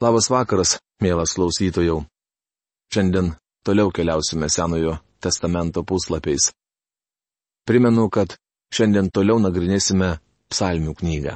[0.00, 2.06] Labas vakaras, mielas klausytojau.
[2.92, 6.54] Šiandien toliau keliausime Senojo testamento puslapiais.
[7.68, 8.32] Primenu, kad
[8.72, 10.14] šiandien toliau nagrinėsime
[10.48, 11.34] psalmių knygą.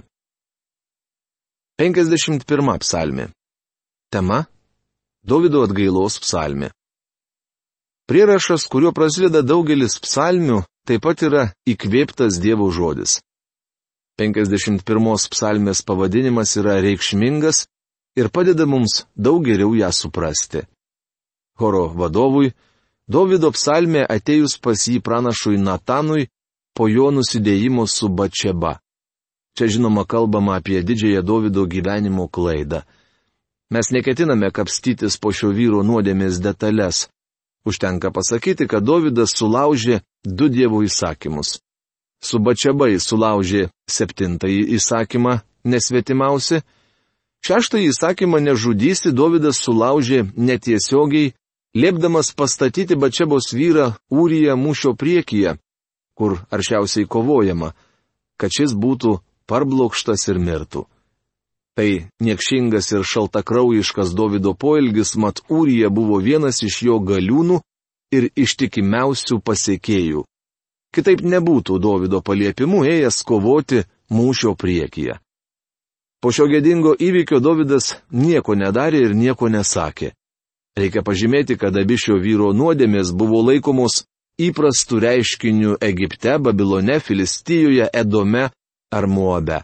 [1.77, 3.27] 51 psalmi.
[4.09, 4.47] Tema-
[5.29, 6.73] Davido atgailos psalmi.
[8.09, 13.21] Prierašas, kuriuo prasideda daugelis psalmių, taip pat yra įkvėptas Dievo žodis.
[14.17, 17.67] 51 psalmės pavadinimas yra reikšmingas
[18.17, 20.63] ir padeda mums daug geriau ją suprasti.
[21.59, 22.53] Horo vadovui,
[23.09, 26.31] Davido psalmė atėjus pas jį pranašui Natanui
[26.75, 28.79] po jo nusidėjimo su Bačeba.
[29.55, 32.81] Čia žinoma kalbama apie didžiąją Davido gyvenimo klaidą.
[33.71, 37.09] Mes neketiname kapstytis po šio vyro nuodėmės detalės.
[37.69, 41.59] Užtenka pasakyti, kad Davidas sulaužė du dievo įsakymus.
[42.25, 45.41] Su Bačeba jis sulaužė septintąjį įsakymą-
[45.73, 46.63] nesvetimausi,
[47.45, 51.35] Šeštąjį įsakymą nežudysi Davidas sulaužė netiesiogiai,
[51.77, 55.59] liepdamas pastatyti Bačebos vyrą Ūriją mūšio priekyje,
[56.17, 57.75] kur aršiausiai kovojama,
[58.41, 60.87] kad šis būtų parblokštas ir mirtų.
[61.77, 61.89] Tai
[62.23, 67.59] niekšingas ir šaltakraujiškas Davido poelgis, mat Ūrija buvo vienas iš jo galiūnų
[68.15, 70.25] ir ištikimiausių pasiekėjų.
[70.95, 75.19] Kitaip nebūtų Davido paliepimu ėjęs kovoti mūšio priekyje.
[76.25, 80.15] Po šio gėdingo įvykio Davidas nieko nedarė ir nieko nesakė.
[80.73, 84.07] Reikia pažymėti, kad abi šio vyro nuodėmės buvo laikomos
[84.41, 88.47] įprastų reiškinių Egipte, Babilone, Filistijoje, Edome
[88.89, 89.61] ar Moabe.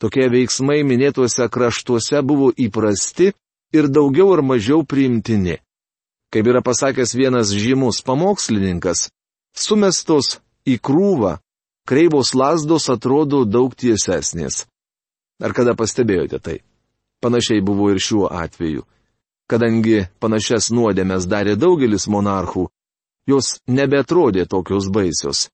[0.00, 3.34] Tokie veiksmai minėtuose kraštuose buvo įprasti
[3.76, 5.58] ir daugiau ar mažiau priimtini.
[6.32, 9.10] Kaip yra pasakęs vienas žymus pamokslininkas,
[9.52, 11.36] sumestos į krūvą,
[11.84, 14.64] kreivos lasdos atrodo daug tiesesnės.
[15.40, 16.58] Ar kada pastebėjote tai?
[17.20, 18.84] Panašiai buvo ir šiuo atveju.
[19.50, 22.68] Kadangi panašias nuodėmės darė daugelis monarchų,
[23.26, 25.48] jos nebetrodė tokios baisios.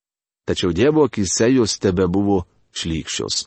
[0.47, 2.45] Tačiau Dievo akise jos tebe buvo
[2.77, 3.47] šlykščios.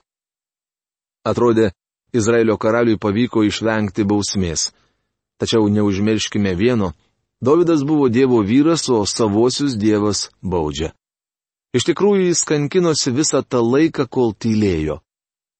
[1.30, 1.69] Atrodė,
[2.12, 4.72] Izraelio karaliui pavyko išvengti bausmės.
[5.40, 6.94] Tačiau neužmirškime vieno,
[7.42, 10.92] Davidas buvo Dievo vyras, o savosius Dievas baudžia.
[11.72, 15.00] Iš tikrųjų jis kankinosi visą tą laiką, kol tylėjo.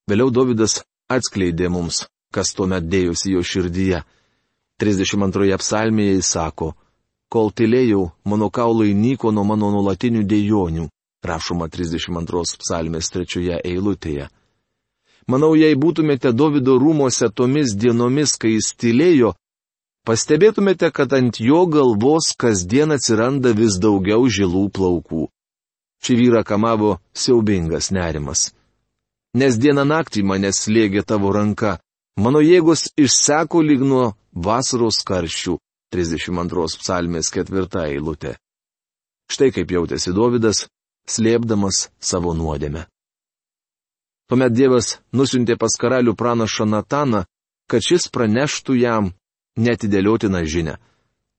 [0.10, 0.80] Vėliau Davidas
[1.14, 4.00] atskleidė mums, kas tuomet dėjosi jo širdyje.
[4.82, 6.72] 32 psalmėje jis sako,
[7.30, 10.88] kol tylėjau, mano kaulai nyko nuo mano nuolatinių dėjonių,
[11.30, 14.30] rašoma 32 psalmės trečioje eilutėje.
[15.30, 19.36] Manau, jei būtumėte Davido rūmose tomis dienomis, kai jis tylėjo,
[20.10, 25.28] pastebėtumėte, kad ant jo galvos kasdien atsiranda vis daugiau žilų plaukų.
[26.02, 28.50] Šį vyrą kamavo siaubingas nerimas
[29.34, 31.78] nes dieną naktį mane slėgė tavo ranka,
[32.18, 35.58] mano jėgos išseko lyg nuo vasaros karščių.
[35.90, 38.36] 32 psalmės ketvirta eilutė.
[39.30, 40.68] Štai kaip jautėsi Davidas,
[41.10, 42.86] slėpdamas savo nuodėmę.
[44.30, 47.24] Tuomet Dievas nusintė pas karalių pranašą Nataną,
[47.70, 49.10] kad šis praneštų jam
[49.58, 50.78] netidėliotiną žinę.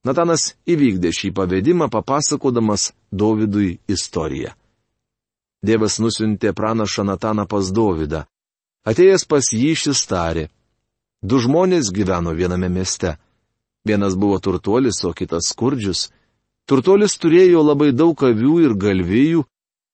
[0.07, 4.55] Natanas įvykdė šį pavedimą papasakodamas Dovydui istoriją.
[5.63, 8.25] Dievas nusintė pranašą Nataną pas Dovydą.
[8.89, 10.49] Atėjęs pas jį šis tarė.
[11.23, 13.19] Du žmonės gyveno viename mieste.
[13.85, 16.09] Vienas buvo turtuolis, o kitas skurdžius.
[16.69, 19.45] Turtuolis turėjo labai daug avių ir galvijų,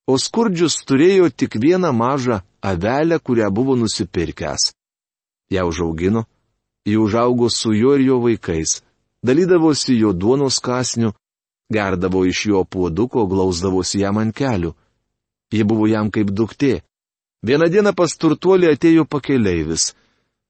[0.07, 4.73] o skurdžius turėjo tik vieną mažą avelę, kurią buvo nusipirkęs.
[5.51, 6.25] Ja užaugino,
[6.87, 8.83] ji užaugo su juo ir jo vaikais,
[9.23, 11.13] dalydavosi jo duonos kasniu,
[11.71, 14.75] gerdavo iš jo puoduko, glausdavosi jam ant kelių.
[15.53, 16.81] Ji buvo jam kaip duktė.
[17.47, 19.93] Vieną dieną pas turtuolį atėjo pakeleivis.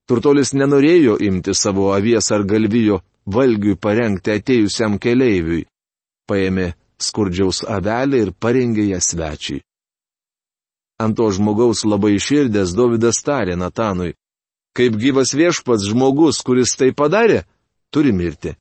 [0.09, 5.67] Turtuolis nenorėjo imti savo avies ar galvijo valgiui parengti atėjusiam keleiviui.
[6.31, 9.63] Paėmė skurdžiaus avelę ir parengė ją svečiui.
[11.03, 14.15] Ant to žmogaus labai iširdęs Davidas tarė Natanui,
[14.77, 17.43] kaip gyvas viešpats žmogus, kuris tai padarė,
[17.93, 18.55] turi mirti.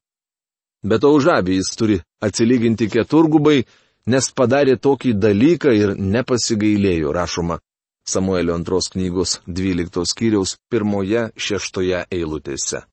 [0.83, 3.63] Bet to už abį jis turi atsilyginti keturgubai,
[4.05, 7.59] nes padarė tokį dalyką ir nepasigailėjo, rašoma
[8.05, 12.83] Samuelio antros knygos 12 skyriaus pirmoje šeštoje eilutėse.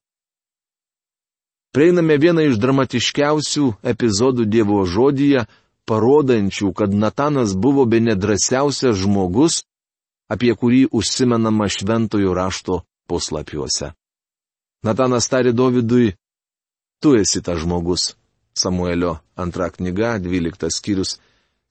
[1.73, 5.45] Prieiname vieną iš dramatiškiausių epizodų Dievo žodyje,
[5.89, 9.63] parodančių, kad Natanas buvo be nedrasiausias žmogus,
[10.29, 13.93] apie kurį užsimenama šventojo rašto puslapiuose.
[14.85, 16.13] Natanas tarė Dovydui,
[17.01, 18.13] tu esi tas žmogus.
[18.55, 21.17] Samuelio antra knyga, 12 skyrius,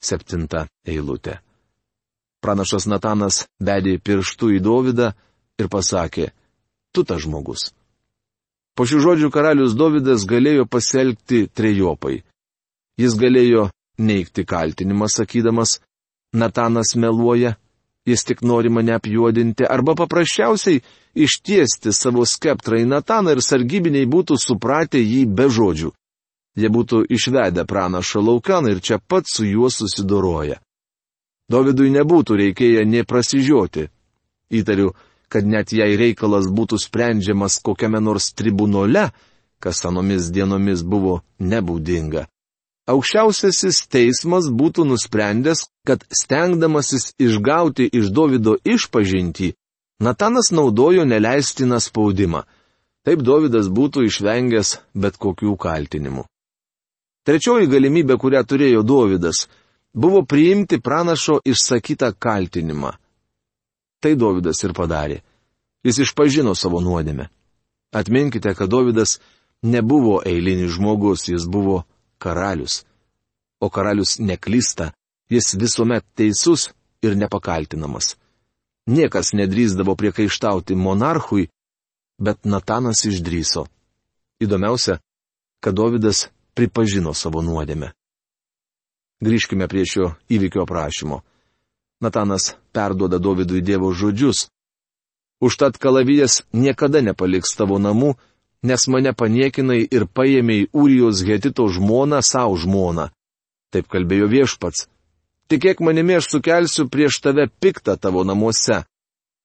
[0.03, 1.39] 7 eilutė.
[2.43, 5.13] Pranašas Natanas bedė pirštų į Dovydą
[5.63, 6.33] ir pasakė,
[6.91, 7.71] tu tas žmogus.
[8.75, 12.23] Po šių žodžių karalius Davidas galėjo pasielgti trejopai.
[12.99, 13.69] Jis galėjo
[13.99, 15.79] neikti kaltinimą, sakydamas,
[16.35, 17.55] Natanas meluoja,
[18.09, 20.83] jis tik nori mane apjuodinti, arba paprasčiausiai
[21.15, 25.93] ištiesti savo skeptrą į Nataną ir sargybiniai būtų supratę jį be žodžių.
[26.57, 30.61] Jie būtų išvedę pranašą laukan ir čia pat su juo susidoroja.
[31.49, 33.89] Dovydui nebūtų reikėję nie prasižioti.
[34.53, 34.93] Įtariu,
[35.33, 39.09] kad net jei reikalas būtų sprendžiamas kokiame nors tribunole,
[39.63, 42.27] kas anomis dienomis buvo nebūdinga.
[42.93, 49.55] Aukščiausiasis teismas būtų nusprendęs, kad stengdamasis išgauti iš Davido išpažinti,
[50.03, 52.43] Natanas naudojo neleistiną spaudimą.
[53.07, 56.27] Taip Davidas būtų išvengęs bet kokių kaltinimų.
[57.23, 59.47] Trečioji galimybė, kurią turėjo Davidas,
[59.95, 62.97] buvo priimti pranašo išsakytą kaltinimą.
[64.03, 65.21] Tai Davidas ir padarė.
[65.87, 67.29] Jis išpažino savo nuodėmę.
[67.95, 69.21] Atminkite, kad Davidas
[69.63, 71.85] nebuvo eilinis žmogus, jis buvo
[72.19, 72.83] karalius.
[73.63, 74.91] O karalius neklysta,
[75.31, 76.71] jis visuomet teisus
[77.03, 78.17] ir nepakaltinamas.
[78.91, 81.47] Niekas nedrįzdavo priekaištauti monarchui,
[82.19, 83.69] bet Natanas išdryso.
[84.43, 84.99] Įdomiausia,
[85.63, 87.93] kad Davidas pripažino savo nuodėmę.
[89.23, 91.23] Grįžkime prie šio įvykio aprašymo.
[92.03, 94.49] Natanas perduoda Dovydui Dievo žodžius.
[95.43, 98.17] Užtat kalavijas niekada nepaliks tavo namų,
[98.67, 103.11] nes mane paniekinai ir paėmėjai Ūrijos Getito žmoną savo žmoną.
[103.71, 104.89] Taip kalbėjo viešpats.
[105.51, 108.83] Tikėk manimi aš sukelsiu prieš tave piktą tavo namuose.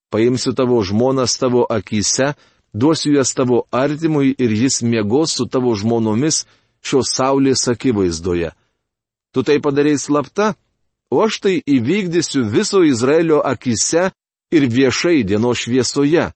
[0.09, 2.33] Paimsiu tavo žmonas tavo akise,
[2.73, 6.45] duosiu jas tavo artimui ir jis miegos su tavo žmonomis
[6.81, 8.51] šios saulės akivaizdoje.
[9.33, 10.55] Tu tai padarei slapta,
[11.11, 14.11] o aš tai įvykdysiu viso Izraelio akise
[14.51, 16.31] ir viešai dienos šviesoje.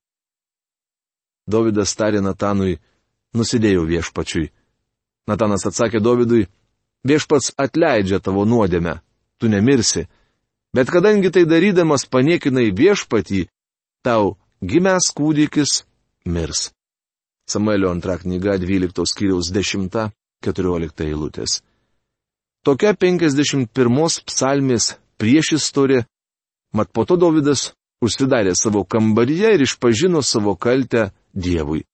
[1.48, 2.80] Davidas tarė Natanui,
[3.36, 4.52] nusidėjau viešpačiui.
[5.28, 6.48] Natanas atsakė Davidui,
[7.08, 9.00] viešpats atleidžia tavo nuodėmę,
[9.40, 10.08] tu nemirsi.
[10.76, 13.48] Bet kadangi tai darydamas paniekinai viešpatį,
[14.06, 15.84] tau gimęs kūdikis
[16.26, 16.72] mirs.
[17.50, 19.52] Samuelio antra knyga 12 skyriaus
[20.42, 21.62] 10-14 eilutės.
[22.66, 23.70] Tokia 51
[24.26, 26.06] psalmės priešistorė,
[26.74, 27.72] mat po to Davidas
[28.02, 31.86] užsidarė savo kambaryje ir išpažino savo kaltę Dievui.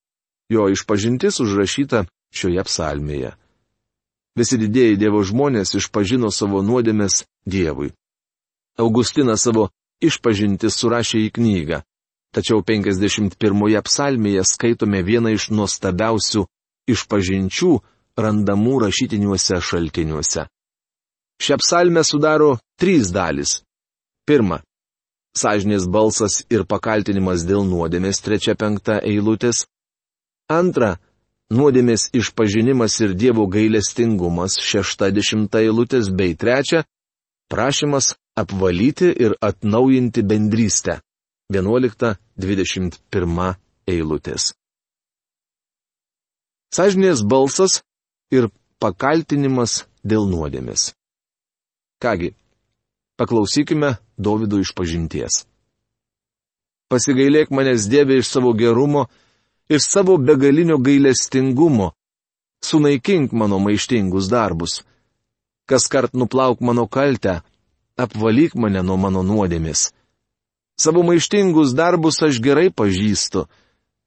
[0.49, 3.35] Jo išpažintis užrašyta šioje psalmėje.
[4.37, 7.91] Visi didėjai Dievo žmonės išpažino savo nuodėmės Dievui.
[8.77, 9.69] Augustinas savo
[10.03, 11.81] išpažintis surašė į knygą.
[12.35, 16.43] Tačiau 51 psalmėje skaitome vieną iš nuostabiausių
[16.91, 17.71] išpažinčių
[18.17, 20.47] randamų rašytiniuose šaltiniuose.
[21.41, 23.61] Šią psalmę sudaro trys dalis.
[24.27, 24.61] Pirma.
[25.37, 29.69] Sažinės balsas ir pakaltinimas dėl nuodėmės trečia penkta eilutės.
[30.49, 30.97] Antra.
[31.47, 36.83] Nuodėmės išpažinimas ir Dievo gailestingumas šešta dešimta eilutės bei trečia.
[37.47, 40.99] Prašymas apvalyti ir atnaujinti bendrystę.
[41.53, 43.55] 11-21
[43.87, 44.51] eilutės.
[46.75, 47.86] Sažinės balsas
[48.31, 50.93] ir pakaltinimas dėl nuodėmės.
[52.01, 52.33] Kągi,
[53.17, 55.45] paklausykime Davido išpažinties.
[56.87, 59.07] Pasigailėk manęs Dieve iš savo gerumo,
[59.69, 61.91] iš savo begalinio gailestingumo,
[62.63, 64.83] sunaikink mano maištingus darbus.
[65.67, 67.41] Kas kart nuplauk mano kaltę,
[67.97, 69.91] apvalyk mane nuo mano nuodėmės.
[70.79, 73.47] Savo maištingus darbus aš gerai pažįstu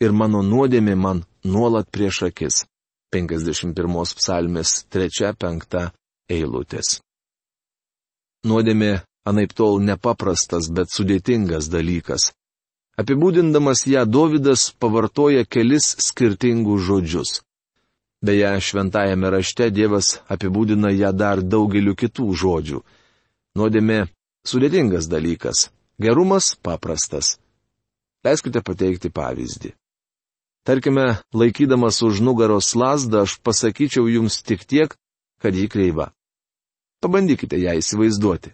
[0.00, 2.69] ir mano nuodėmė man nuolat prieš akis.
[3.10, 5.90] 51 psalmės 3-5
[6.30, 7.00] eilutės.
[8.46, 8.92] Nuodėmė
[9.26, 12.30] anaip tol nepaprastas, bet sudėtingas dalykas.
[13.00, 17.40] Apibūdindamas ją Dovydas pavartoja kelis skirtingus žodžius.
[18.22, 22.80] Beje, šventajame rašte Dievas apibūdina ją dar daugeliu kitų žodžių.
[23.56, 24.00] Nuodėmė
[24.46, 27.38] sudėtingas dalykas, gerumas paprastas.
[28.24, 29.72] Leiskite pateikti pavyzdį.
[30.70, 34.94] Tarkime, laikydamas už nugaros lasdą, aš pasakyčiau jums tik tiek,
[35.42, 36.12] kad ji kreiva.
[37.02, 38.52] Pabandykite ją įsivaizduoti.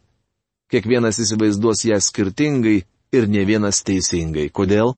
[0.72, 2.78] Kiekvienas įsivaizduos ją skirtingai
[3.12, 4.48] ir ne vienas teisingai.
[4.48, 4.94] Kodėl?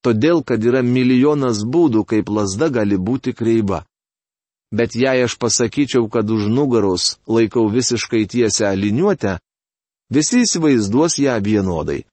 [0.00, 3.82] Todėl, kad yra milijonas būdų, kaip lasda gali būti kreiva.
[4.72, 9.34] Bet jei aš pasakyčiau, kad už nugaros laikau visiškai tiesę liniuotę,
[10.08, 12.06] visi įsivaizduos ją vienodai.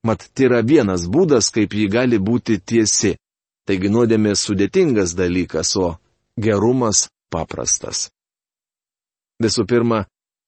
[0.00, 3.12] Mat, tai yra vienas būdas, kaip ji gali būti tiesi.
[3.64, 5.96] Taigi nuodėmė sudėtingas dalykas, o
[6.36, 8.10] gerumas paprastas.
[9.42, 10.04] Visų pirma,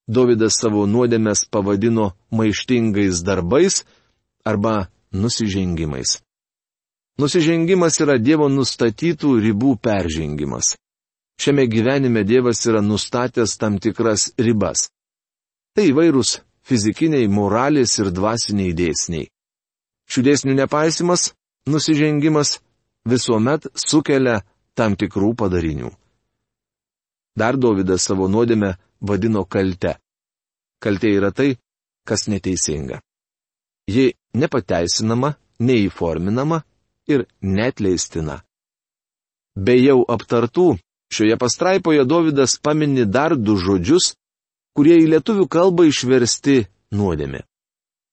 [0.07, 3.81] Davidas savo nuodėmės pavadino maištingais darbais
[4.47, 6.21] arba nusižengimais.
[7.19, 10.77] Nusižengimas yra Dievo nustatytų ribų peržengimas.
[11.43, 14.87] Šiame gyvenime Dievas yra nustatęs tam tikras ribas.
[15.75, 19.27] Tai įvairūs fizikiniai, moralės ir dvasiniai dėsniai.
[20.07, 21.33] Šių dėsnių nepaisimas,
[21.67, 22.61] nusižengimas
[23.07, 24.41] visuomet sukelia
[24.77, 25.91] tam tikrų padarinių.
[27.37, 29.97] Dar Davidas savo nuodėmę vadino kalte.
[30.81, 31.57] Kaltė yra tai,
[32.09, 33.01] kas neteisinga.
[33.89, 36.63] Ji nepateisinama, neįforminama
[37.09, 38.41] ir netleistina.
[39.57, 40.77] Be jau aptartų,
[41.13, 44.15] šioje pastraipoje Davidas pamini dar du žodžius,
[44.77, 47.45] kurie į lietuvių kalbą išversti nuodėmė.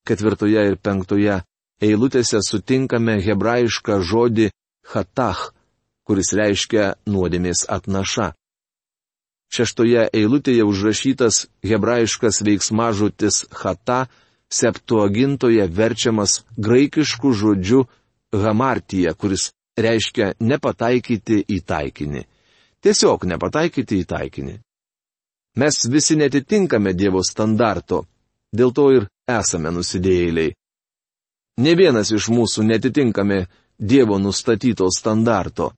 [0.08, 1.42] Ketvirtoje ir penktoje
[1.84, 4.50] eilutėse sutinkame hebrajišką žodį
[4.92, 5.52] hatach,
[6.08, 8.34] kuris reiškia nuodėmės atnaša.
[9.54, 14.08] Šeštoje eilutėje užrašytas hebrajiškas veiksmažodis hata,
[14.50, 17.84] septuagintoje verčiamas graikišku žodžiu
[18.34, 22.24] hamartija, kuris reiškia nepataikyti į taikinį.
[22.84, 24.56] Tiesiog nepataikyti į taikinį.
[25.62, 28.04] Mes visi netitinkame Dievo standarto,
[28.50, 30.54] dėl to ir esame nusidėjėliai.
[31.62, 33.44] Ne vienas iš mūsų netitinkame
[33.84, 35.74] Dievo nustatyto standarto.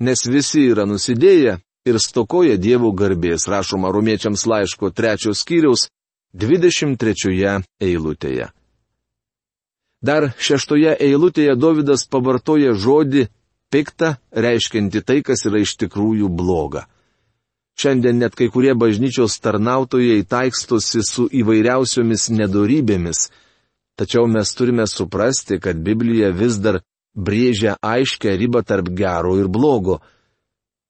[0.00, 5.90] Nes visi yra nusidėję ir stokoja dievų garbės, rašoma romiečiams laiško trečios skyriaus
[6.32, 8.46] 23 eilutėje.
[10.00, 13.26] Dar šeštoje eilutėje Davidas pavartoja žodį
[13.68, 16.86] piktą, reiškinti tai, kas yra iš tikrųjų bloga.
[17.76, 23.28] Šiandien net kai kurie bažnyčios tarnautojai taikstosi su įvairiausiomis nedorybėmis,
[24.00, 26.80] tačiau mes turime suprasti, kad Biblija vis dar
[27.12, 30.00] brėžia aiškę ribą tarp gero ir blogo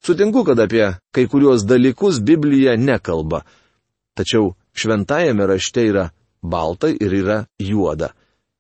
[0.01, 3.43] Sutinku, kad apie kai kuriuos dalykus Biblija nekalba.
[4.17, 6.07] Tačiau šventajame rašte yra
[6.43, 8.15] balta ir yra juoda.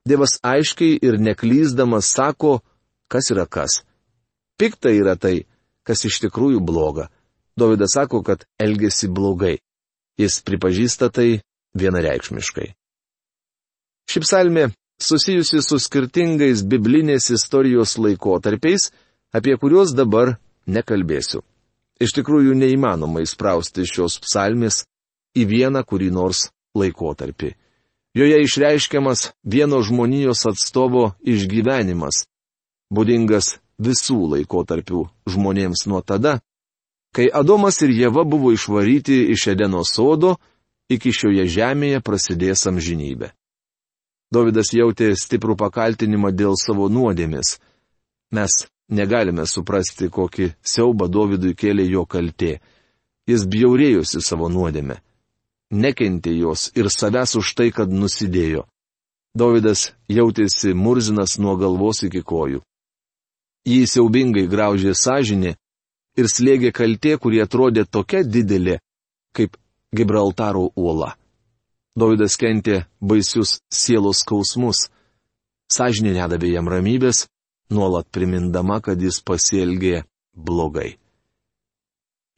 [0.05, 2.61] Dievas aiškiai ir neklyzdamas sako,
[3.09, 3.81] kas yra kas.
[4.61, 5.47] Pikta yra tai,
[5.85, 7.09] kas iš tikrųjų bloga.
[7.57, 9.59] Dovydas sako, kad elgesi blogai.
[10.21, 11.41] Jis pripažįsta tai
[11.77, 12.69] vienareikšmiškai.
[14.11, 14.65] Ši psalmė
[14.99, 18.89] susijusi su skirtingais biblinės istorijos laikotarpiais,
[19.31, 20.33] apie kuriuos dabar
[20.67, 21.45] nekalbėsiu.
[22.03, 24.83] Iš tikrųjų neįmanoma įsprausti šios psalmės
[25.39, 27.55] į vieną kurį nors laikotarpį.
[28.19, 32.25] Joje išreiškiamas vieno žmonijos atstovo išgyvenimas,
[32.91, 36.41] būdingas visų laikotarpių žmonėms nuo tada,
[37.15, 40.41] kai Adomas ir Jėva buvo išvaryti iš Edeno sodo,
[40.91, 43.31] iki šioje žemėje prasidės amžinybė.
[44.31, 47.59] Davidas jautė stiprų pakaltinimą dėl savo nuodėmės.
[48.31, 52.57] Mes Negalime suprasti, kokį siaubą Dovydui kėlė jo kaltė.
[53.31, 54.97] Jis bjaurėjosi savo nuodėme.
[55.71, 58.65] Nekentė jos ir savęs už tai, kad nusidėjo.
[59.39, 62.65] Dovydas jautėsi murzinas nuo galvos iki kojų.
[63.71, 65.55] Jį siaubingai graužė sąžinė
[66.19, 68.81] ir slėgė kaltė, kurie atrodė tokia didelė,
[69.31, 69.55] kaip
[69.95, 71.15] Gibraltaro uola.
[71.99, 74.87] Dovydas kentė baisius sielos skausmus.
[75.71, 77.27] Sąžinė nedavė jam ramybės,
[77.71, 80.05] nuolat primindama, kad jis pasielgė
[80.35, 80.99] blogai.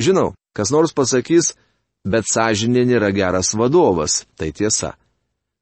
[0.03, 1.53] Žinau, kas nors pasakys,
[2.05, 4.97] bet sąžinė nėra geras vadovas, tai tiesa.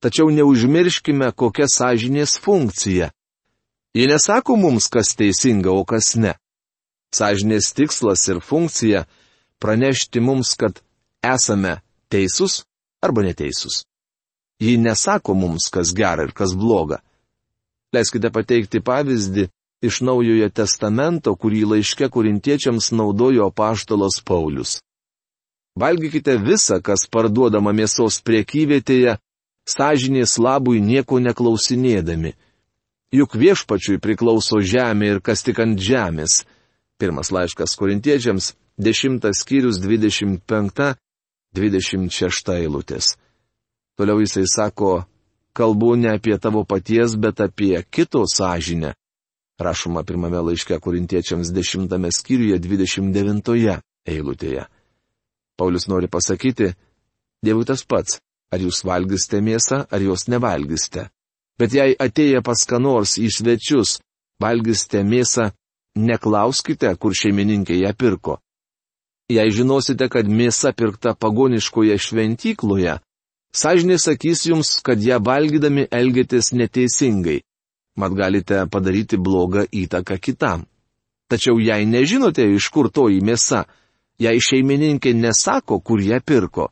[0.01, 3.11] Tačiau neužmirškime, kokia sąžinės funkcija.
[3.95, 6.37] Ji nesako mums, kas teisinga, o kas ne.
[7.13, 9.05] Sąžinės tikslas ir funkcija-
[9.63, 10.81] pranešti mums, kad
[11.23, 12.65] esame teisūs
[13.05, 13.85] arba neteisūs.
[14.61, 17.01] Ji nesako mums, kas gera ir kas bloga.
[17.95, 19.49] Leiskite pateikti pavyzdį,
[19.83, 24.79] iš Naujojo testamento, kurį laiške korintiečiams naudojo paštalas Paulius.
[25.81, 29.17] Valgykite visą, kas parduodama mėsos priekyvietėje,
[29.71, 32.35] sąžinės labui nieko neklausinėdami.
[33.17, 36.45] Juk viešpačiui priklauso žemė ir kas tik ant žemės.
[37.01, 39.81] Pirmas laiškas korintiečiams, dešimtas skyrius
[41.57, 43.15] 25-26 eilutės.
[43.99, 45.05] Toliau jisai sako,
[45.57, 48.95] kalbu ne apie tavo paties, bet apie kito sąžinę
[49.61, 54.65] rašoma pirmame laiške korintiečiams 10 skyriuje 29 eilutėje.
[55.61, 56.73] Paulius nori pasakyti,
[57.41, 58.19] Dievui tas pats,
[58.53, 61.07] ar jūs valgysite mėsą, ar jos nevalgysite.
[61.57, 63.97] Bet jei atėję pas ką nors į svečius,
[64.41, 65.49] valgysite mėsą,
[65.97, 68.37] neklauskite, kur šeimininkė ją pirko.
[69.31, 72.97] Jei žinosite, kad mėsa pirkta pagoniškoje šventykloje,
[73.55, 77.39] sąžinė sakys jums, kad ją valgydami elgėtės neteisingai
[78.01, 80.67] mat galite padaryti blogą įtaką kitam.
[81.31, 83.65] Tačiau jei nežinote, iš kur toji mėsa,
[84.19, 86.71] jei šeimininkė nesako, kur ją pirko,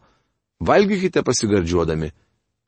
[0.61, 2.11] valgykite pasigardžiuodami.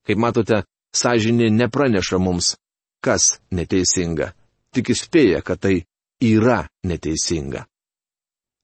[0.07, 0.63] Kaip matote,
[0.95, 2.57] sąžinė nepraneša mums,
[3.01, 4.35] kas neteisinga.
[4.71, 5.83] tik įspėja, kad tai
[6.23, 7.67] yra neteisinga.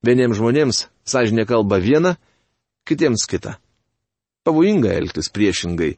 [0.06, 2.16] Vieniems žmonėms sąžinė kalba viena,
[2.86, 3.56] kitiems kita.
[4.46, 5.96] Pavojinga elgtis priešingai,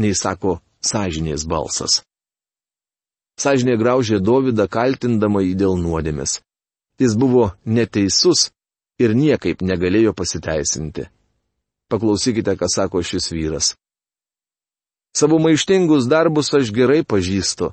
[0.00, 2.00] nei sako sąžinės balsas.
[3.40, 6.40] Sąžinė graužė Dovydą kaltindama jį dėl nuodėmės.
[7.00, 8.50] Jis buvo neteisus
[9.00, 11.08] ir niekaip negalėjo pasiteisinti.
[11.90, 13.72] Paklausykite, ką sako šis vyras.
[15.16, 17.72] Savo maištingus darbus aš gerai pažįstu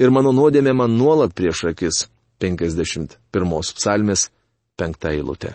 [0.00, 2.06] ir mano nuodėmė man nuolat prieš akis.
[2.42, 4.30] 51 psalmės
[4.80, 5.52] 5 eilutė.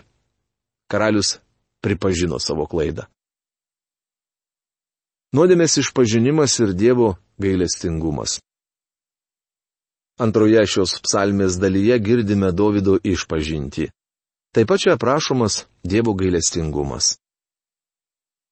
[0.88, 1.38] Karalius
[1.84, 3.04] pripažino savo klaidą.
[5.36, 8.38] Nuodėmės išpažinimas ir Dievo gailestingumas.
[10.18, 13.90] Antroje šios psalmės dalyje girdime Davido išpažinti.
[14.56, 17.18] Taip pat čia aprašomas Dievo gailestingumas.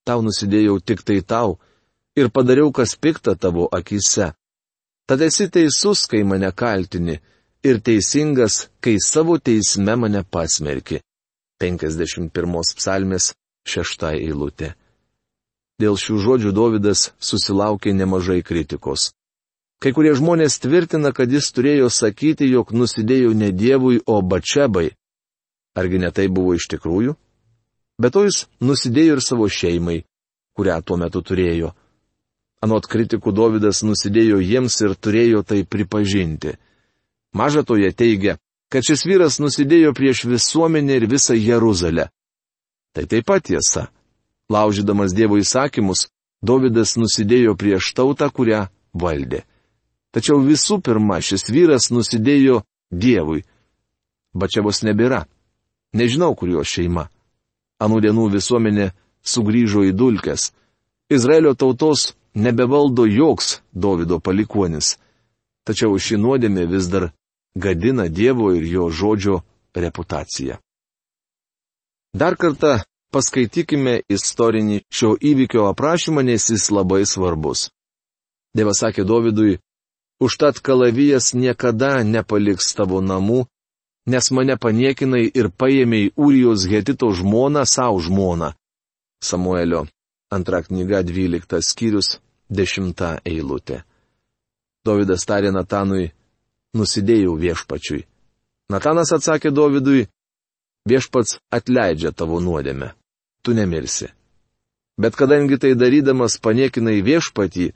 [0.07, 1.57] Tau nusidėjau tik tai tau
[2.15, 4.35] ir padariau kas pikta tavo akise.
[5.09, 7.17] Tad esi teisus, kai mane kaltini,
[7.63, 11.01] ir teisingas, kai savo teisme mane pasmerki.
[11.61, 13.31] 51 psalmės
[13.65, 14.75] 6 eilutė.
[15.81, 19.11] Dėl šių žodžių Davidas susilaukė nemažai kritikos.
[19.81, 24.91] Kai kurie žmonės tvirtina, kad jis turėjo sakyti, jog nusidėjo ne Dievui, o Bačebai.
[25.77, 27.17] Argi ne tai buvo iš tikrųjų?
[28.01, 30.03] Bet to jis nusidėjo ir savo šeimai,
[30.57, 31.75] kurią tuo metu turėjo.
[32.65, 36.57] Anot kritikų Davidas nusidėjo jiems ir turėjo tai pripažinti.
[37.37, 38.39] Maža to jie teigia,
[38.73, 42.09] kad šis vyras nusidėjo prieš visuomenę ir visą Jeruzalę.
[42.95, 43.89] Tai taip pat tiesa.
[44.51, 46.07] Laužydamas Dievo įsakymus,
[46.43, 49.43] Davidas nusidėjo prieš tautą, kurią valdė.
[50.15, 53.43] Tačiau visų pirma, šis vyras nusidėjo Dievui.
[54.37, 55.25] Bačiavos nebėra.
[55.97, 57.09] Nežinau, kur jo šeima.
[57.83, 58.93] Anų dienų visuomenė
[59.25, 60.53] sugrįžo į dulkes.
[61.11, 64.97] Izraelio tautos nebevaldo joks Davido palikuonis.
[65.67, 67.11] Tačiau ši nuodėmė vis dar
[67.57, 69.41] gadina Dievo ir jo žodžio
[69.75, 70.57] reputaciją.
[72.17, 72.79] Dar kartą
[73.13, 77.71] paskaitykime istorinį šio įvykio aprašymą, nes jis labai svarbus.
[78.57, 79.59] Dievas sakė Dovydui,
[80.21, 83.45] užtat kalavijas niekada nepaliks tavo namų,
[84.13, 88.55] nes mane paniekinai ir paėmėjai Ūrijos Hetito žmoną savo žmoną.
[89.21, 89.87] Samuelio
[90.31, 92.19] antra knyga 12 skyrius
[92.51, 93.83] 10 eilutė.
[94.87, 96.13] Dovydas tarė Natanui,
[96.77, 98.05] nusidėjau viešpačiui.
[98.73, 100.07] Natanas atsakė Dovydui,
[100.89, 102.93] viešpats atleidžia tavo nuodėmę
[103.47, 104.07] tu nemirsi.
[104.99, 107.67] Bet kadangi tai darydamas paniekinai viešpatį,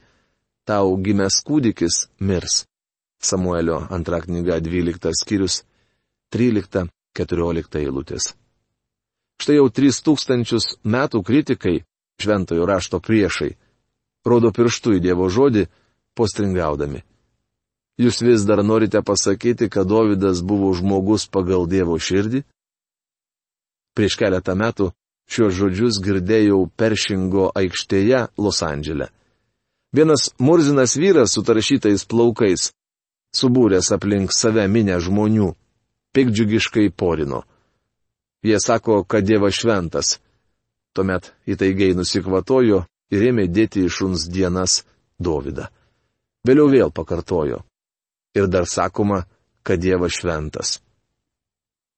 [0.67, 2.65] tau gimęs kūdikis mirs.
[3.23, 5.61] Samuelio antra knyga 12 skyrius
[6.35, 8.33] 13-14 eilutės.
[9.39, 11.77] Štai jau 3000 metų kritikai,
[12.19, 13.53] šventojo rašto priešai,
[14.27, 15.69] rodo pirštų į Dievo žodį,
[16.19, 17.05] postringaudami.
[18.01, 22.41] Jūs vis dar norite pasakyti, kad Dovydas buvo žmogus pagal Dievo širdį?
[23.93, 24.89] Prieš keletą metų
[25.31, 29.07] Šios žodžius girdėjau Peršingo aikštėje Los Andželė.
[29.95, 32.73] Vienas murzinas vyras su taršytais plaukais,
[33.39, 35.53] subūręs aplink save minę žmonių,
[36.15, 37.45] pikdžiugiškai porino.
[38.43, 40.17] Jie sako, kad Dievas šventas.
[40.99, 42.83] Tuomet įtaigiai nusikvatojo
[43.15, 44.81] ir ėmė dėti iš šuns dienas
[45.23, 45.69] Dovydą.
[46.43, 47.63] Vėliau vėl pakartojo.
[48.35, 49.25] Ir dar sakoma,
[49.63, 50.79] kad Dievas šventas.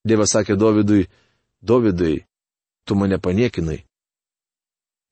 [0.04, 1.06] Dievas sakė Dovydui,
[1.62, 2.24] Dovydai,
[2.84, 3.82] tu mane paniekinai.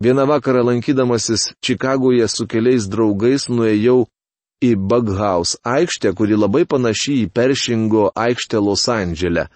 [0.01, 4.07] Vieną vakarą lankydamasis Čikagoje su keliais draugais nuėjau
[4.65, 9.49] į Bughouse aikštę, kuri labai panaši į Peršingo aikštę Los Andželę.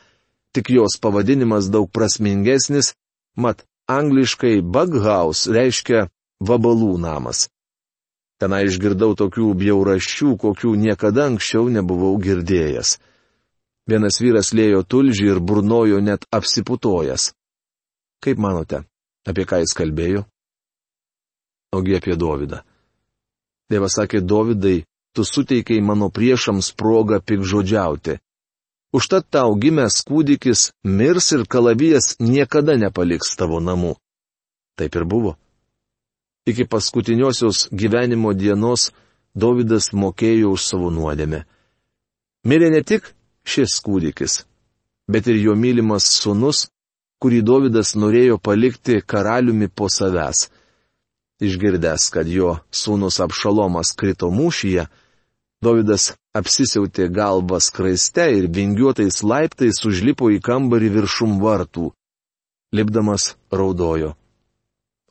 [0.52, 2.92] Tik jos pavadinimas daug prasmingesnis,
[3.36, 6.08] mat angliškai Bughouse reiškia
[6.40, 7.48] vabalų namas.
[8.42, 12.96] Tenai išgirdau tokių bjauraščių, kokių niekada anksčiau nebuvau girdėjęs.
[13.90, 17.30] Vienas vyras lėjo tulžį ir burnojo net apsiputojęs.
[18.24, 18.82] Kaip manote,
[19.28, 20.24] apie ką jis kalbėjo?
[21.74, 22.62] Ogi apie Dovydą.
[23.70, 28.18] Dievas sakė Dovydai, tu suteikiai mano priešams progą pikžodžiauti.
[28.94, 33.96] Užtat tau gimęs kūdikis mirs ir kalavijas niekada nepaliks tavo namų.
[34.78, 35.34] Taip ir buvo.
[36.46, 38.92] Iki paskutiniosios gyvenimo dienos
[39.34, 41.40] Dovydas mokėjo už savo nuodėmę.
[42.46, 43.08] Mirė ne tik
[43.42, 44.44] šis kūdikis,
[45.10, 46.68] bet ir jo mylimas sunus
[47.24, 50.50] kurį Davidas norėjo palikti karaliumi po savęs.
[51.40, 54.84] Išgirdęs, kad jo sūnus apšalomas krito mūšyje,
[55.64, 61.86] Davidas apsisiautė galvą skraiste ir vingiuotais laiptais užlipo į kambarį viršum vartų.
[62.76, 64.12] Lipdamas raudojo.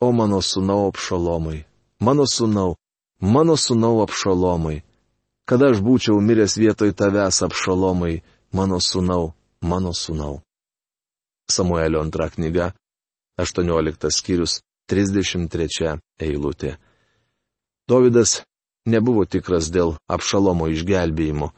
[0.03, 1.59] O mano sūnau apšalomai,
[2.05, 2.75] mano sūnau,
[3.35, 4.81] mano sūnau apšalomai.
[5.45, 8.21] kad aš būčiau miręs vietoj tavęs apšalomai,
[8.55, 10.39] mano sūnau, mano sūnau.
[11.51, 12.71] Samuelio antra knyga,
[13.37, 16.77] 18 skyrius, 33 eilutė.
[17.89, 18.43] Davidas
[18.87, 21.51] nebuvo tikras dėl apšalomo išgelbėjimo.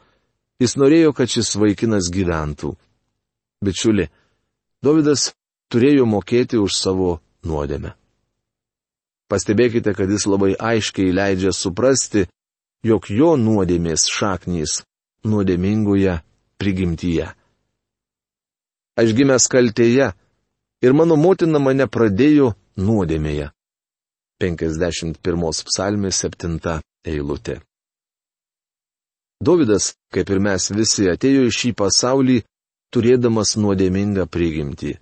[0.62, 2.74] Jis norėjo, kad šis vaikinas gyventų.
[3.62, 4.08] Bičiuli,
[4.82, 5.32] Davidas
[5.70, 7.94] turėjo mokėti už savo nuodėmę.
[9.30, 12.26] Pastebėkite, kad jis labai aiškiai leidžia suprasti,
[12.86, 14.82] jog jo nuodėmės šaknys
[15.26, 16.20] nuodėmingoje
[16.60, 17.32] prigimtyje.
[18.96, 20.12] Aš gimęs kaltėje
[20.86, 23.50] ir mano motina mane pradėjo nuodėmėje.
[24.40, 27.60] 51 psalmės 7 eilutė.
[29.40, 32.38] Davidas, kaip ir mes visi, atėjo į šį pasaulį
[32.94, 34.94] turėdamas nuodėmingą prigimtį.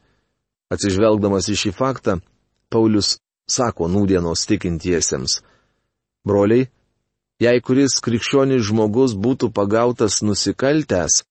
[0.74, 2.16] Atsižvelgdamas į šį faktą,
[2.72, 5.40] Paulius sako nūdienos tikintiesiems.
[6.24, 6.68] Broliai,
[7.42, 11.22] jei kuris krikščionis žmogus būtų pagautas nusikaltęs,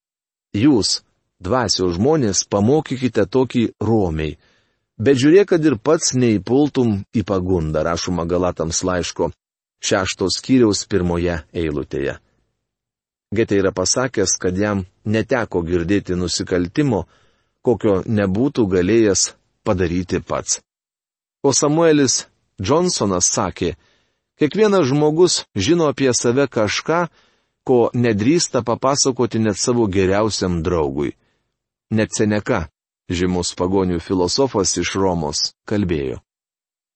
[0.53, 1.01] jūs,
[1.41, 4.37] dvasio žmonės, pamokykite tokį romiai.
[4.97, 9.31] Bet žiūrėk, kad ir pats neįpultum į pagundą, rašoma Galatams laiško
[9.83, 12.19] šeštos skyriaus pirmoje eilutėje.
[13.33, 17.07] Getė yra pasakęs, kad jam neteko girdėti nusikaltimo,
[17.65, 19.31] kokio nebūtų galėjęs
[19.65, 20.61] padaryti pats.
[21.43, 22.27] O Samuelis
[22.59, 23.73] Johnsonas sakė,
[24.39, 27.07] kiekvienas žmogus žino apie save kažką,
[27.67, 31.13] ko nedrįsta papasakoti net savo geriausiam draugui.
[31.91, 32.67] Net Seneka,
[33.11, 36.19] žymus pagonių filosofas iš Romos, kalbėjo.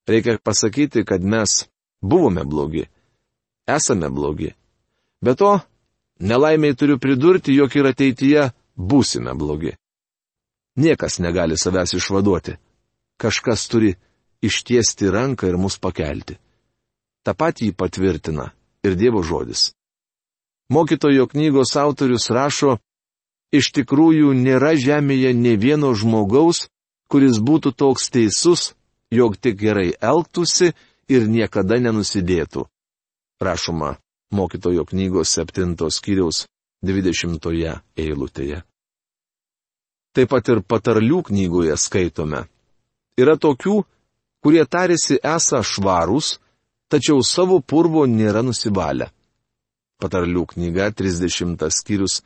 [0.08, 1.68] Reikia pasakyti, kad mes
[2.02, 2.88] buvome blogi.
[3.68, 4.54] Esame blogi.
[5.22, 5.60] Be to,
[6.20, 9.76] Nelaimiai turiu pridurti, jog ir ateityje būsime blogi.
[10.78, 12.58] Niekas negali savęs išvaduoti.
[13.22, 13.96] Kažkas turi
[14.42, 16.38] ištiesti ranką ir mus pakelti.
[17.24, 18.52] Ta patį patvirtina
[18.84, 19.72] ir Dievo žodis.
[20.70, 22.78] Mokytojo knygos autorius rašo,
[23.52, 26.68] iš tikrųjų nėra žemėje ne vieno žmogaus,
[27.08, 28.74] kuris būtų toks teisus,
[29.12, 30.74] jog tik gerai elgtųsi
[31.08, 32.68] ir niekada nenusidėtų.
[33.40, 33.96] Rašoma
[34.32, 36.46] mokytojo knygos 7 skyriaus
[36.84, 38.64] 20 eilutėje.
[40.14, 42.48] Taip pat ir patarlių knygoje skaitome.
[43.18, 43.84] Yra tokių,
[44.48, 46.38] kurie tarėsi esą švarūs,
[46.88, 49.12] tačiau savo purvo nėra nusivalę.
[50.00, 52.22] Patarlių knyga 30 skyrius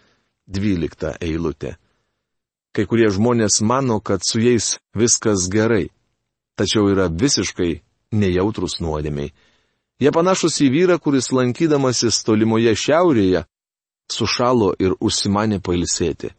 [0.45, 1.75] 12 eilutė.
[2.71, 5.89] Kai kurie žmonės mano, kad su jais viskas gerai,
[6.55, 7.81] tačiau yra visiškai
[8.13, 9.33] nejautrus nuodėmiai
[10.01, 13.43] Jie panašus į vyrą, kuris lankydamasis tolimoje šiaurėje
[14.09, 16.31] sušalo ir užsimanė pailsėti.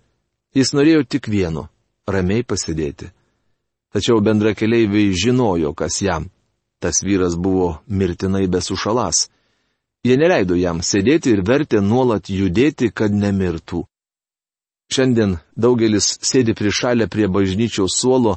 [0.58, 1.68] Jis norėjo tik vieno-
[2.14, 3.12] ramiai pasidėti.
[3.92, 6.30] Tačiau bendra keliaiviai žinojo, kas jam.
[6.80, 9.28] Tas vyras buvo mirtinai besušalas.
[10.02, 13.84] Jie neleido jam sėdėti ir vertė nuolat judėti, kad nemirtų.
[14.92, 18.34] Šiandien daugelis sėdi prišalę prie bažnyčiaus suolo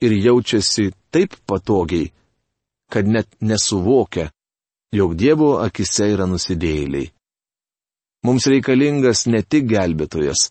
[0.00, 2.12] ir jaučiasi taip patogiai,
[2.92, 4.30] kad net nesuvokia,
[4.94, 7.10] jog Dievo akise yra nusidėjėliai.
[8.24, 10.50] Mums reikalingas ne tik gelbėtojas,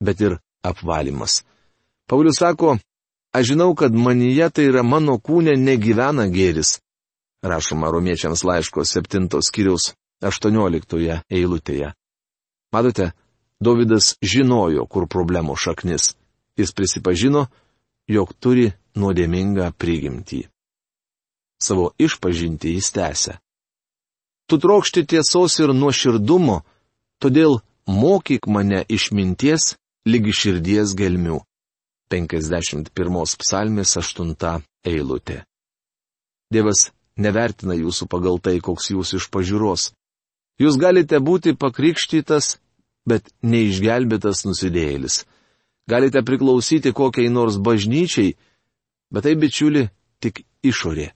[0.00, 1.42] bet ir apvalimas.
[2.08, 2.78] Paulius sako,
[3.32, 6.78] aš žinau, kad manyje tai yra mano kūne negyvena gėris.
[7.42, 11.92] Rašoma romiečiams laiško 7 skyriaus 18 eilutėje.
[12.72, 13.12] Matote,
[13.60, 16.14] Davidas žinojo, kur problemo šaknis.
[16.56, 17.46] Jis prisipažino,
[18.06, 20.46] jog turi nuodėmingą prigimtį.
[21.62, 23.38] Savo išpažinti jis tęsia.
[24.48, 26.62] Tu trokšti tiesos ir nuoširdumo,
[27.22, 29.74] todėl mokyk mane išminties
[30.06, 31.42] lygi širdies gelmių.
[32.08, 34.34] 51 psalmės 8
[34.88, 35.42] eilutė.
[36.52, 39.92] Dievas nevertina jūsų pagal tai, koks jūs iš pažiūros.
[40.58, 42.56] Jūs galite būti pakrikštytas,
[43.06, 45.24] bet neišgelbėtas nusidėjėlis.
[45.88, 48.34] Galite priklausyti kokiai nors bažnyčiai,
[49.12, 49.88] bet tai bičiuli
[50.20, 51.12] tik išorė.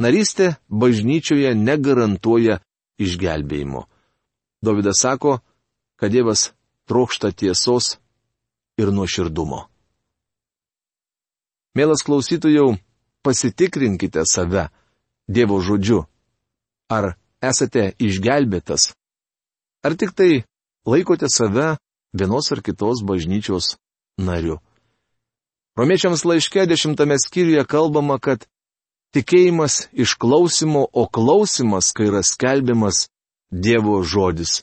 [0.00, 2.60] Narystė bažnyčioje negarantuoja
[3.00, 3.84] išgelbėjimo.
[4.64, 5.40] Davidas sako,
[6.00, 6.52] kad Dievas
[6.88, 7.98] trokšta tiesos
[8.80, 9.69] ir nuoširdumo.
[11.74, 12.76] Mielas klausytojau,
[13.22, 14.68] pasitikrinkite save
[15.30, 16.04] Dievo žodžiu.
[16.90, 18.90] Ar esate išgelbėtas?
[19.86, 20.42] Ar tik tai
[20.86, 21.76] laikote save
[22.12, 23.76] vienos ar kitos bažnyčios
[24.18, 24.58] nariu?
[25.78, 28.50] Romiečiams laiške dešimtame skyriuje kalbama, kad
[29.10, 33.08] Tikėjimas iš klausimo, o klausimas, kai yra skelbiamas
[33.50, 34.62] Dievo žodis.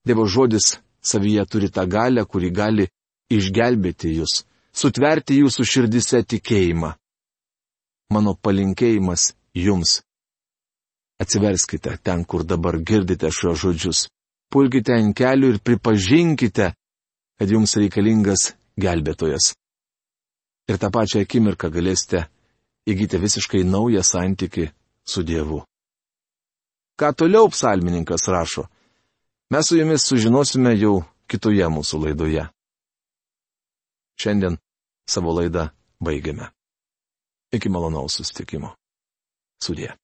[0.00, 2.86] Dievo žodis savyje turi tą galę, kuri gali
[3.28, 4.46] išgelbėti jūs,
[4.76, 6.92] sutverti jūsų širdise tikėjimą.
[8.12, 10.00] Mano palinkėjimas jums.
[11.18, 14.06] Atsiverskite ten, kur dabar girdite šios žodžius.
[14.52, 16.70] Pulkite ant kelių ir pripažinkite,
[17.38, 19.54] kad jums reikalingas gelbėtojas.
[20.68, 22.26] Ir tą pačią akimirką galėsite
[22.86, 24.68] įgyti visiškai naują santyki
[25.06, 25.62] su Dievu.
[26.96, 28.66] Ką toliau psalmininkas rašo?
[29.50, 32.46] Mes su jumis sužinosime jau kitoje mūsų laidoje.
[34.16, 34.56] Šiandien
[35.08, 35.68] savo laidą
[36.02, 36.50] baigiame.
[37.52, 38.74] Iki malonaus sustikimo.
[39.62, 39.94] Sudė.